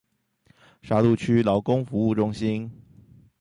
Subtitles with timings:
[0.81, 2.71] 沙鹿區勞工服務中心